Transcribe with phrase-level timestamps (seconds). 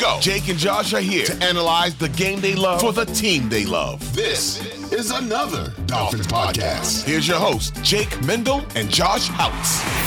[0.00, 0.18] Go.
[0.18, 3.66] Jake and Josh are here to analyze the game they love for the team they
[3.66, 4.00] love.
[4.14, 7.04] This is another Dolphins podcast.
[7.04, 9.99] Here's your host, Jake Mendel and Josh Houtz.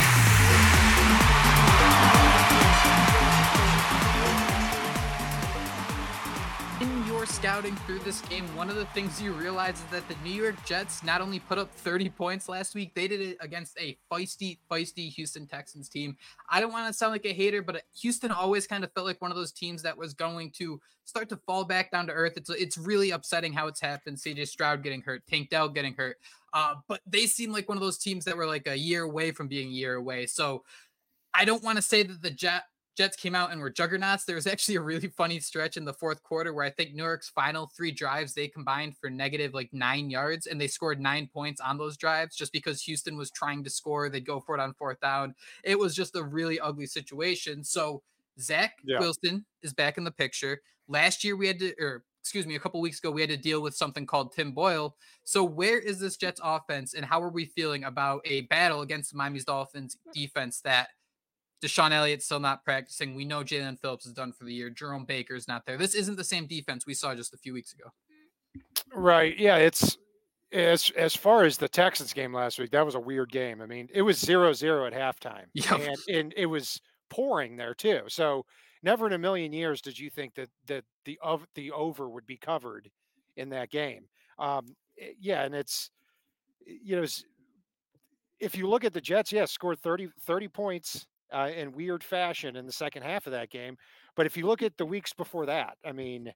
[7.43, 10.55] Scouting through this game, one of the things you realize is that the New York
[10.65, 14.59] Jets not only put up 30 points last week, they did it against a feisty,
[14.71, 16.15] feisty Houston Texans team.
[16.49, 19.21] I don't want to sound like a hater, but Houston always kind of felt like
[19.21, 22.37] one of those teams that was going to start to fall back down to earth.
[22.37, 24.19] It's it's really upsetting how it's happened.
[24.19, 26.19] CJ Stroud getting hurt, Tank Dell getting hurt.
[26.53, 29.31] Uh, but they seem like one of those teams that were like a year away
[29.31, 30.27] from being a year away.
[30.27, 30.63] So
[31.33, 32.63] I don't want to say that the Jet
[32.95, 34.23] Jets came out and were juggernauts.
[34.25, 37.03] There was actually a really funny stretch in the fourth quarter where I think New
[37.03, 41.27] York's final three drives they combined for negative like nine yards and they scored nine
[41.33, 44.09] points on those drives just because Houston was trying to score.
[44.09, 45.33] They'd go for it on fourth down.
[45.63, 47.63] It was just a really ugly situation.
[47.63, 48.03] So
[48.39, 48.99] Zach Yeah.
[48.99, 50.61] Wilson is back in the picture.
[50.87, 53.37] Last year we had to, or excuse me, a couple weeks ago we had to
[53.37, 54.95] deal with something called Tim Boyle.
[55.23, 59.11] So where is this Jets offense and how are we feeling about a battle against
[59.11, 60.89] the Miami's Dolphins defense that
[61.63, 63.15] DeShon Elliott's still not practicing.
[63.15, 64.69] We know Jaelan Phillips is done for the year.
[64.69, 65.77] Jerome Baker's not there.
[65.77, 67.89] This isn't the same defense we saw just a few weeks ago.
[68.93, 69.37] Right.
[69.37, 69.55] Yeah.
[69.55, 69.97] It's
[70.51, 73.61] as as far as the Texans game last week, that was a weird game.
[73.61, 75.45] I mean, it was zero zero at halftime.
[75.53, 75.79] Yep.
[75.79, 78.01] And and it was pouring there too.
[78.07, 78.45] So
[78.83, 82.27] never in a million years did you think that that the of the over would
[82.27, 82.91] be covered
[83.37, 84.05] in that game.
[84.37, 85.89] Um eh, yeah, and it's
[86.65, 87.07] you know,
[88.39, 92.55] if you look at the Jets, yes, scored 30, 30 points uh, in weird fashion
[92.55, 93.77] in the second half of that game.
[94.15, 96.31] But if you look at the weeks before that, I mean,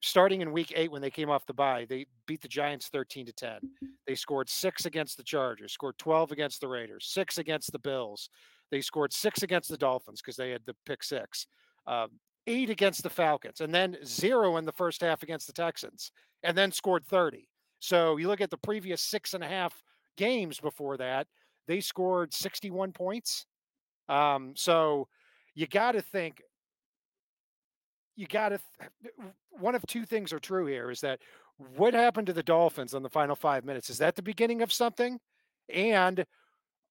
[0.00, 3.26] starting in week eight when they came off the bye, they beat the Giants 13
[3.26, 3.58] to 10.
[4.06, 8.28] They scored six against the Chargers, scored 12 against the Raiders, six against the Bills.
[8.70, 11.46] They scored six against the Dolphins because they had the pick six,
[11.86, 12.10] um,
[12.46, 16.10] eight against the Falcons, and then zero in the first half against the Texans,
[16.42, 17.48] and then scored 30.
[17.78, 19.82] So you look at the previous six and a half
[20.16, 21.26] games before that,
[21.66, 23.46] they scored 61 points.
[24.08, 25.08] Um, so
[25.54, 26.42] you got to think
[28.14, 29.12] you got to th-
[29.50, 31.20] one of two things are true here is that
[31.76, 33.90] what happened to the dolphins on the final five minutes?
[33.90, 35.18] Is that the beginning of something?
[35.72, 36.24] And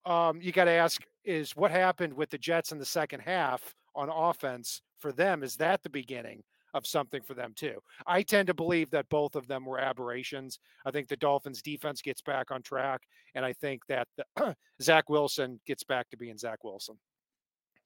[0.06, 3.74] um, you got to ask is what happened with the jets in the second half
[3.96, 6.44] on offense for them is that the beginning
[6.76, 10.60] of something for them too i tend to believe that both of them were aberrations
[10.86, 13.02] i think the dolphins defense gets back on track
[13.34, 16.98] and i think that the, zach wilson gets back to being zach wilson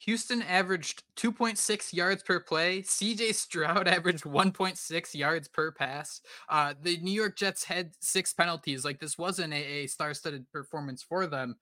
[0.04, 2.82] Houston averaged 2.6 yards per play.
[2.82, 6.22] CJ Stroud averaged 1.6 yards per pass.
[6.48, 8.86] Uh, the New York Jets had six penalties.
[8.86, 11.58] Like this wasn't a, a star-studded performance for them.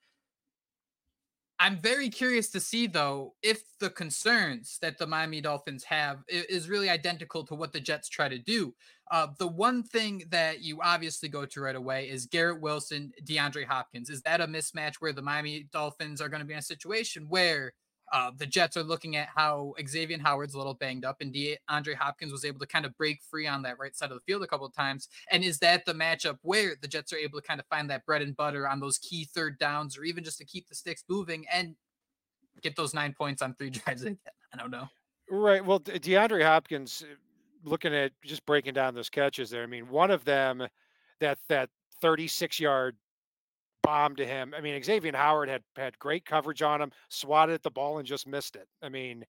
[1.67, 6.69] I'm very curious to see though if the concerns that the Miami Dolphins have is
[6.69, 8.73] really identical to what the Jets try to do.
[9.11, 13.65] Uh, the one thing that you obviously go to right away is Garrett Wilson, DeAndre
[13.65, 14.09] Hopkins.
[14.09, 17.25] Is that a mismatch where the Miami Dolphins are going to be in a situation
[17.27, 17.73] where
[18.13, 21.95] uh, the Jets are looking at how Xavier Howard's a little banged up, and DeAndre
[21.95, 24.43] Hopkins was able to kind of break free on that right side of the field
[24.43, 25.09] a couple of times.
[25.31, 28.05] And is that the matchup where the Jets are able to kind of find that
[28.05, 31.03] bread and butter on those key third downs, or even just to keep the sticks
[31.09, 31.75] moving and
[32.61, 34.03] get those nine points on three drives?
[34.03, 34.17] again?
[34.53, 34.87] I don't know.
[35.29, 35.63] Right.
[35.63, 37.15] Well, DeAndre Hopkins, uh,
[37.63, 39.63] looking at just breaking down those catches there.
[39.63, 40.65] I mean, one of them,
[41.19, 41.69] that that
[42.01, 42.95] 36 yard
[43.87, 44.53] bomb to him.
[44.53, 48.05] I mean, Xavier Howard had had great coverage on him, swatted at the ball and
[48.05, 48.67] just missed it.
[48.83, 49.23] I mean,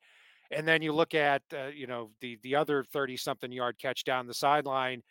[0.50, 4.02] and then you look at uh, you know the the other 30 something yard catch
[4.02, 5.04] down the sideline.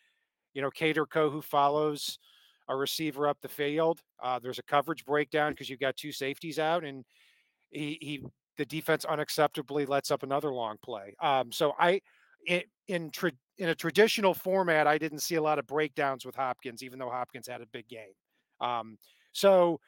[0.54, 2.20] You know, Kader who follows
[2.68, 4.02] a receiver up the field.
[4.22, 7.06] Uh, there's a coverage breakdown because you've got two safeties out, and
[7.72, 8.24] he he
[8.58, 11.16] the defense unacceptably lets up another long play.
[11.22, 12.02] Um, so I
[12.48, 16.36] in in, tra- in a traditional format, I didn't see a lot of breakdowns with
[16.36, 18.14] Hopkins, even though Hopkins had a big game.
[18.60, 18.98] Um,
[19.38, 19.80] so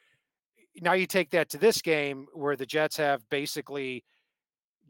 [0.80, 4.04] now you take that to this game where the Jets have basically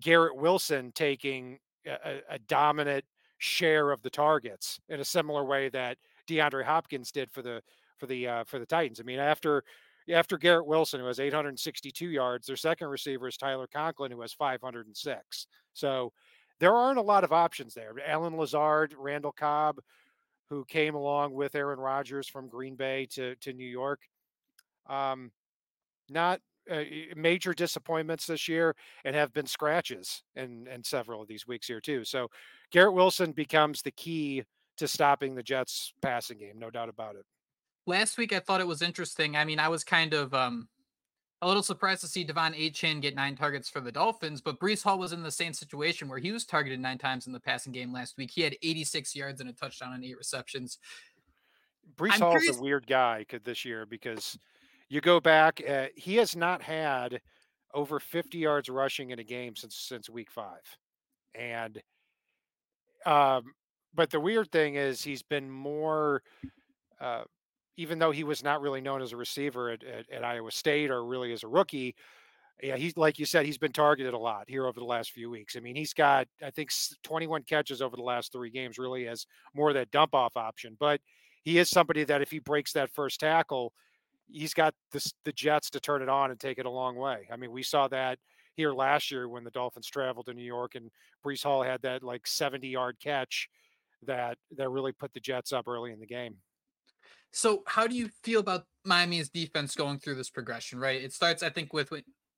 [0.00, 3.06] Garrett Wilson taking a, a- dominant
[3.38, 5.96] share of the targets in a similar way that
[6.28, 7.62] DeAndre Hopkins did for the
[7.96, 9.00] for the uh, for the Titans.
[9.00, 9.64] I mean, after
[10.12, 14.34] after Garrett Wilson, who has 862 yards, their second receiver is Tyler Conklin, who has
[14.34, 15.46] 506.
[15.72, 16.12] So
[16.58, 17.94] there aren't a lot of options there.
[18.06, 19.80] Allen Lazard, Randall Cobb,
[20.50, 24.00] who came along with Aaron Rodgers from Green Bay to, to New York.
[24.90, 25.30] Um,
[26.08, 26.40] not
[26.70, 26.82] uh,
[27.16, 31.80] major disappointments this year and have been scratches in, in several of these weeks here,
[31.80, 32.04] too.
[32.04, 32.28] So
[32.70, 34.44] Garrett Wilson becomes the key
[34.76, 37.24] to stopping the Jets passing game, no doubt about it.
[37.86, 39.36] Last week, I thought it was interesting.
[39.36, 40.68] I mean, I was kind of um,
[41.42, 44.82] a little surprised to see De'Von Achane get nine targets for the Dolphins, but Breece
[44.82, 47.72] Hall was in the same situation where he was targeted nine times in the passing
[47.72, 48.30] game last week.
[48.30, 50.78] He had 86 yards and a touchdown and eight receptions.
[51.96, 54.38] Breece Hall is a weird guy this year because
[54.90, 57.20] you go back, uh, he has not had
[57.72, 60.62] over 50 yards rushing in a game since since week five,
[61.34, 61.80] and
[63.06, 63.54] um,
[63.94, 66.22] but the weird thing is he's been more.
[67.00, 67.22] Uh,
[67.76, 70.90] even though he was not really known as a receiver at, at, at, Iowa State
[70.90, 71.94] or really as a rookie,
[72.62, 75.30] yeah, he's like you said, he's been targeted a lot here over the last few
[75.30, 75.56] weeks.
[75.56, 76.70] I mean, he's got I think
[77.04, 80.76] 21 catches over the last three games, really as more of that dump off option.
[80.78, 81.00] But
[81.42, 83.72] he is somebody that if he breaks that first tackle,
[84.32, 87.28] he's got this, the Jets to turn it on and take it a long way.
[87.32, 88.18] I mean, we saw that
[88.56, 90.90] here last year when the Dolphins traveled to New York and
[91.24, 93.48] Breece Hall had that like 70 yard catch
[94.06, 96.36] that that really put the Jets up early in the game.
[97.32, 100.80] So, how do you feel about Miami's defense going through this progression?
[100.80, 101.92] Right, it starts, I think, with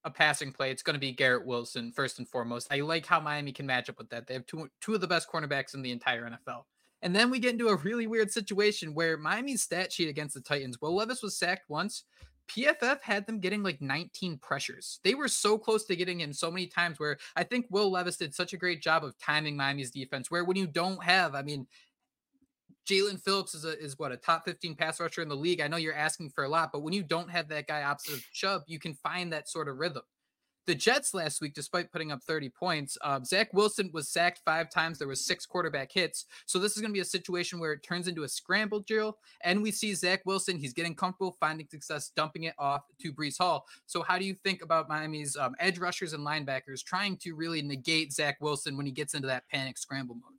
[0.04, 0.70] a passing play.
[0.70, 2.68] It's going to be Garrett Wilson first and foremost.
[2.70, 4.26] I like how Miami can match up with that.
[4.26, 6.64] They have two two of the best cornerbacks in the entire NFL.
[7.02, 10.40] And then we get into a really weird situation where Miami's stat sheet against the
[10.40, 10.80] Titans.
[10.80, 12.04] Will Levis was sacked once.
[12.48, 15.00] PFF had them getting like 19 pressures.
[15.04, 18.16] They were so close to getting in so many times where I think Will Levis
[18.16, 20.30] did such a great job of timing Miami's defense.
[20.30, 21.66] Where when you don't have, I mean,
[22.86, 25.60] Jaelan Phillips is a, is what a top 15 pass rusher in the league.
[25.60, 28.14] I know you're asking for a lot, but when you don't have that guy opposite
[28.14, 30.02] of Chubb, you can find that sort of rhythm.
[30.66, 34.70] The Jets last week, despite putting up 30 points, uh, Zach Wilson was sacked five
[34.70, 34.98] times.
[34.98, 36.26] There was six quarterback hits.
[36.46, 39.18] So this is going to be a situation where it turns into a scramble drill,
[39.42, 40.58] and we see Zach Wilson.
[40.58, 43.66] He's getting comfortable, finding success, dumping it off to Breece Hall.
[43.86, 47.62] So how do you think about Miami's um, edge rushers and linebackers trying to really
[47.62, 50.38] negate Zach Wilson when he gets into that panic scramble mode?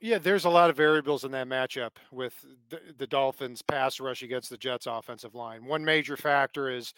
[0.00, 2.34] Yeah, there's a lot of variables in that matchup with
[2.70, 5.64] the, the, Dolphins' pass rush against the Jets' offensive line.
[5.64, 6.92] One major factor is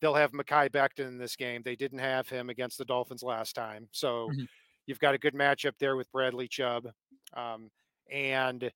[0.00, 1.62] they'll have Mekhi Becton in this game.
[1.64, 4.44] They didn't have him against the Dolphins last time, so mm-hmm.
[4.86, 6.88] you've got a good matchup there with Bradley Chubb.
[7.34, 7.70] Um,
[8.10, 8.70] and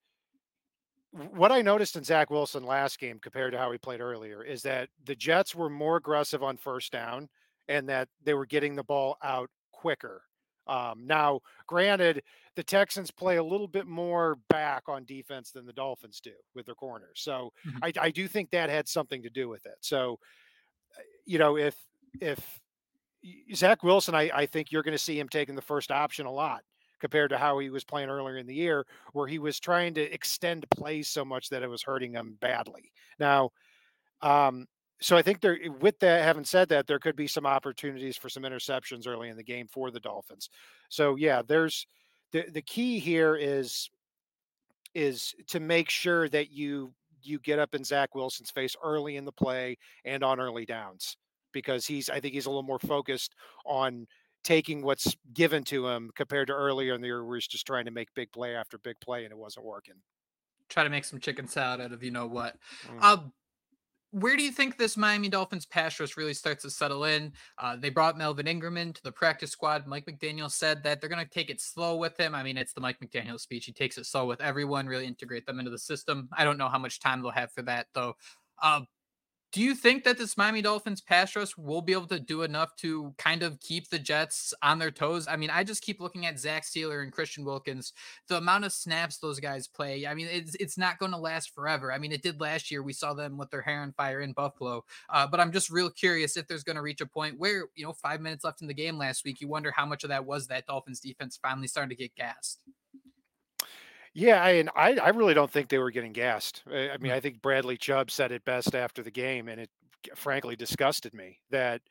[1.13, 4.63] what I noticed in Zach Wilson last game compared to how he played earlier is
[4.63, 7.29] that the Jets were more aggressive on first down
[7.69, 10.23] and that they were getting the ball out quicker.
[10.67, 12.23] Um, now, granted,
[12.55, 16.67] the Texans play a little bit more back on defense than the Dolphins do with
[16.67, 17.21] their corners.
[17.21, 17.79] So mm-hmm.
[17.83, 19.77] I, I, do think that had something to do with it.
[19.81, 20.19] So,
[21.27, 21.77] you know, if
[22.21, 22.61] if
[23.55, 26.33] Zach Wilson, I, I think you're going to see him taking the first option a
[26.33, 26.63] lot
[27.01, 30.13] compared to how he was playing earlier in the year, where he was trying to
[30.13, 32.91] extend plays so much that it was hurting him badly.
[33.19, 33.51] Now,
[34.21, 34.67] um,
[35.01, 38.29] so I think there, with that, having said that, there could be some opportunities for
[38.29, 40.51] some interceptions early in the game for the Dolphins.
[40.89, 41.87] So yeah, there's
[42.33, 43.91] the the key here is
[44.95, 46.93] is to make sure that you
[47.23, 51.17] you get up in Zach Wilson's face early in the play and on early downs
[51.53, 53.35] because he's I think he's a little more focused
[53.65, 54.07] on
[54.45, 57.85] taking what's given to him compared to earlier in the year where he's just trying
[57.85, 59.95] to make big play after big play and it wasn't working.
[60.69, 62.57] Try to make some chicken salad out of you know what.
[62.87, 62.99] Mm.
[63.01, 63.17] Uh,
[64.11, 67.33] where do you think this Miami Dolphins pass rush really starts to settle in?
[67.59, 69.87] Uh, they brought Melvin Ingram to the practice squad.
[69.87, 72.35] Mike McDaniel said that they're going to take it slow with him.
[72.35, 73.67] I mean, it's the Mike McDaniel speech.
[73.67, 76.29] He takes it slow with everyone, really integrate them into the system.
[76.37, 78.17] I don't know how much time they'll have for that, though.
[78.63, 78.83] Uh,
[79.51, 82.77] do you think that this Miami Dolphins pass rush will be able to do enough
[82.77, 85.27] to kind of keep the Jets on their toes?
[85.27, 87.95] I mean, I just keep looking at Zach Sieler and Christian Wilkins,
[88.29, 90.07] the amount of snaps those guys play.
[90.07, 91.91] I mean, it's it's not going to last forever.
[91.93, 92.83] I mean, it did last year.
[92.83, 94.85] We saw them with their hair on fire in Buffalo.
[95.09, 97.85] Uh, but I'm just real curious if there's going to reach a point where, you
[97.85, 100.27] know, five minutes left in the game last week, you wonder how much of that
[100.27, 102.61] was that Dolphins defense finally starting to get gassed.
[104.15, 106.63] Yeah, I, and I, I really don't think they were getting gassed.
[106.67, 107.13] I mean, mm.
[107.13, 109.71] I think Bradley Chubb said it best after the game, and it
[110.15, 111.83] frankly disgusted me that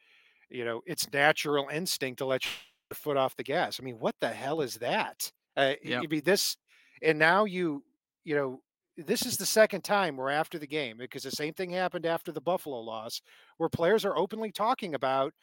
[0.50, 2.54] you know it's natural instinct to let your
[2.94, 3.80] foot off the gas.
[3.80, 5.32] I mean, what the hell is that?
[5.56, 6.00] Uh, yeah.
[6.00, 6.56] I mean, this,
[7.02, 7.84] and now you,
[8.24, 8.62] you know,
[8.98, 12.32] this is the second time we're after the game because the same thing happened after
[12.32, 13.22] the Buffalo loss,
[13.58, 15.34] where players are openly talking about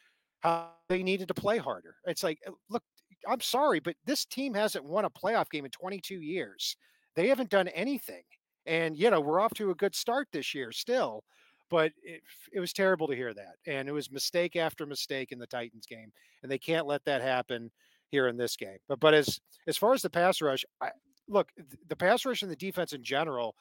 [0.41, 1.95] how they needed to play harder.
[2.05, 2.83] It's like, uh, look,
[3.27, 6.77] I'm sorry, but this team hasn't won a playoff game in 22 years.
[7.15, 8.23] They haven't done anything.
[8.65, 11.23] And, you know, we're off to a good start this year still.
[11.69, 12.21] but it,
[12.53, 13.55] it was terrible to hear that.
[13.67, 16.11] And it was mistake after mistake in the Titans game.
[16.43, 17.71] And they can't let that happen
[18.09, 18.77] here in this game.
[18.87, 20.91] But but as as far as the pass rush, I,
[21.27, 21.49] look,
[21.87, 23.55] the pass rush and the defense in general,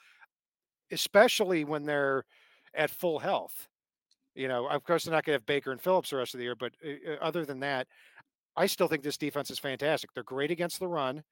[0.93, 2.25] especially when they're
[2.75, 3.69] at full health.
[4.35, 6.39] You know, of course, they're not going to have Baker and Phillips the rest of
[6.39, 7.87] the year, but uh, uh, other than that,
[8.57, 10.13] I still think this defense is fantastic.
[10.13, 11.23] They're great against the run,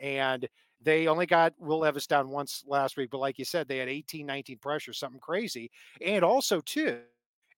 [0.00, 0.48] and
[0.80, 3.10] they only got Will Levis down once last week.
[3.10, 5.70] But like you said, they had 18, 19 pressures, something crazy.
[6.04, 7.00] And also, too,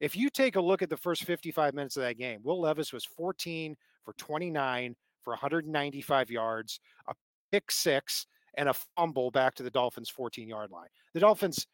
[0.01, 2.93] if you take a look at the first 55 minutes of that game, Will Levis
[2.93, 7.15] was 14 for 29 for 195 yards, a
[7.53, 10.89] pick six, and a fumble back to the Dolphins' 14 yard line.
[11.15, 11.67] The Dolphins,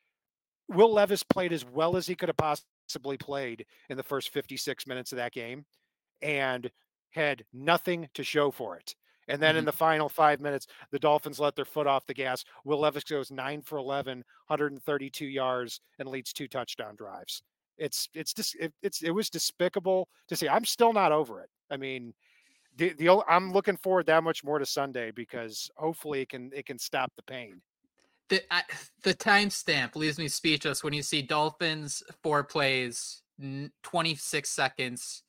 [0.68, 4.86] Will Levis played as well as he could have possibly played in the first 56
[4.86, 5.64] minutes of that game
[6.20, 6.70] and
[7.10, 8.94] had nothing to show for it.
[9.28, 9.58] And then mm-hmm.
[9.58, 12.44] in the final five minutes, the Dolphins let their foot off the gas.
[12.64, 17.42] Will Levis goes nine for 11, 132 yards, and leads two touchdown drives.
[17.76, 20.48] It's it's just it, it's it was despicable to see.
[20.48, 21.50] I'm still not over it.
[21.70, 22.12] I mean,
[22.76, 26.66] the the I'm looking forward that much more to Sunday because hopefully it can it
[26.66, 27.60] can stop the pain.
[28.30, 28.62] The I,
[29.02, 33.22] the timestamp leaves me speechless when you see Dolphins four plays,
[33.84, 35.22] 26 seconds,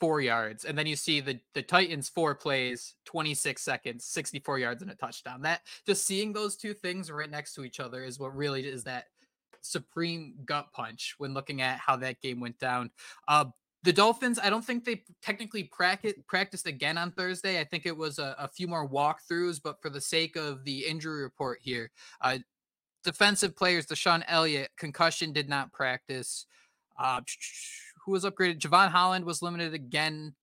[0.00, 4.82] four yards, and then you see the the Titans four plays, 26 seconds, 64 yards
[4.82, 5.42] and a touchdown.
[5.42, 8.84] That just seeing those two things right next to each other is what really is
[8.84, 9.06] that
[9.62, 12.90] supreme gut punch when looking at how that game went down.
[13.28, 13.46] Uh,
[13.82, 17.60] the Dolphins, I don't think they technically practice, practiced again on Thursday.
[17.60, 20.80] I think it was a, a, few more walkthroughs, but for the sake of the
[20.80, 22.38] injury report here, uh,
[23.04, 26.46] defensive players, DeShon Elliott, concussion did not practice.
[26.98, 27.20] Uh,
[28.06, 28.60] who was upgraded?
[28.60, 30.34] Jevon Holland was limited again.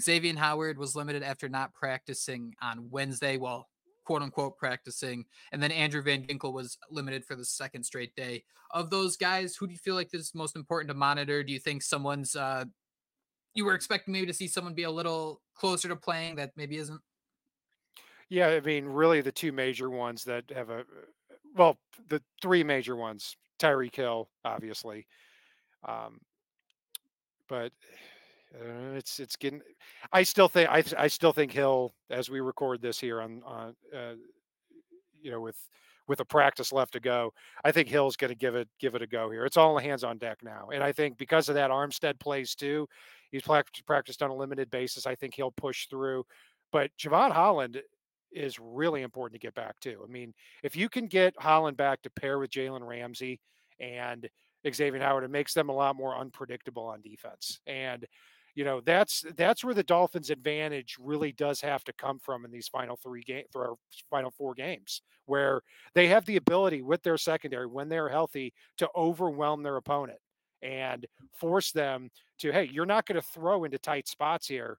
[0.00, 3.36] Xavier Howard was limited after not practicing on Wednesday.
[3.36, 3.68] Well,
[4.04, 5.24] quote unquote practicing.
[5.52, 8.44] And then Andrew Van Ginkel was limited for the second straight day.
[8.70, 11.42] Of those guys, who do you feel like is most important to monitor?
[11.42, 12.64] Do you think someone's uh
[13.54, 16.76] you were expecting maybe to see someone be a little closer to playing that maybe
[16.76, 17.00] isn't?
[18.28, 20.84] Yeah, I mean, really the two major ones that have a
[21.56, 21.76] well,
[22.08, 25.06] the three major ones, Tyreek Hill, obviously.
[25.86, 26.20] Um,
[27.48, 27.72] but
[28.54, 29.60] uh, it's it's getting.
[30.12, 33.74] I still think I I still think Hill, as we record this here on on
[33.94, 34.14] uh,
[35.20, 35.56] you know with
[36.06, 37.32] with a practice left to go,
[37.64, 39.44] I think Hill's going to give it give it a go here.
[39.44, 42.88] It's all hands on deck now, and I think because of that, Armstead plays too.
[43.30, 45.06] He's practiced on a limited basis.
[45.06, 46.24] I think he'll push through.
[46.72, 47.80] But Jevon Holland
[48.32, 50.00] is really important to get back to.
[50.02, 53.40] I mean, if you can get Holland back to pair with Jalen Ramsey
[53.80, 54.28] and
[54.72, 57.60] Xavier Howard, it makes them a lot more unpredictable on defense.
[57.66, 58.06] And
[58.54, 62.50] you know that's that's where the Dolphins' advantage really does have to come from in
[62.50, 63.76] these final three game, or
[64.10, 65.60] final four games, where
[65.94, 70.18] they have the ability with their secondary when they're healthy to overwhelm their opponent
[70.62, 74.78] and force them to, hey, you're not going to throw into tight spots here,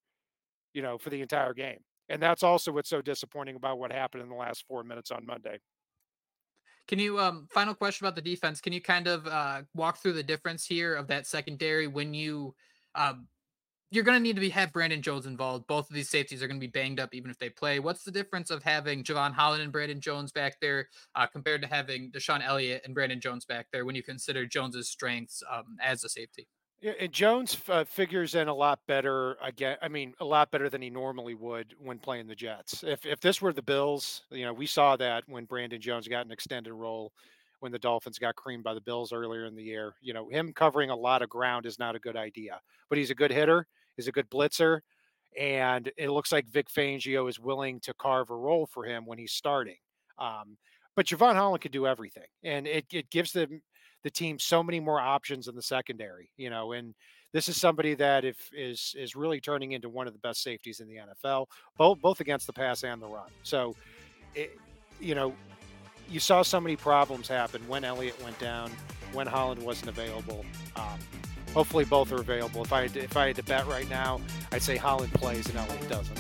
[0.74, 1.80] you know, for the entire game.
[2.10, 5.26] And that's also what's so disappointing about what happened in the last four minutes on
[5.26, 5.60] Monday.
[6.90, 8.60] Can you um final question about the defense?
[8.60, 12.56] Can you kind of uh walk through the difference here of that secondary when you
[12.96, 13.28] um
[13.92, 15.66] you're going to need to be have Brandon Jones involved.
[15.66, 17.80] Both of these safeties are going to be banged up even if they play.
[17.80, 21.68] What's the difference of having Jevon Holland and Brandon Jones back there uh, compared to
[21.68, 26.04] having DeShon Elliott and Brandon Jones back there when you consider Jones's strengths um, as
[26.04, 26.48] a safety?
[26.82, 29.78] And Jones uh, figures in a lot better again.
[29.82, 32.84] I mean, a lot better than he normally would when playing the Jets.
[32.88, 36.26] If if this were the Bills, you know, we saw that when Brandon Jones got
[36.26, 37.12] an extended role
[37.60, 39.96] when the Dolphins got creamed by the Bills earlier in the year.
[40.02, 42.62] You know, him covering a lot of ground is not a good idea.
[42.88, 43.68] But he's a good hitter
[44.00, 44.80] He's a good blitzer.
[45.38, 49.18] And it looks like Vic Fangio is willing to carve a role for him when
[49.18, 49.76] he's starting.
[50.18, 50.58] Um,
[50.96, 52.24] but Jevon Holland could do everything.
[52.42, 53.62] And it, it gives them
[54.04, 56.94] the team so many more options in the secondary, you know, and
[57.32, 60.80] this is somebody that if is is really turning into one of the best safeties
[60.80, 61.46] in the NFL,
[61.78, 63.30] both both against the pass and the run.
[63.44, 63.76] So,
[64.34, 64.58] it,
[65.00, 65.34] you know,
[66.10, 68.72] you saw so many problems happen when Elliott went down,
[69.14, 70.44] when Holland wasn't available.
[70.76, 71.00] Um,
[71.54, 72.64] hopefully both are available.
[72.64, 75.48] If I had to, if I had to bet right now, I'd say Holland plays
[75.48, 76.20] and Elliott doesn't.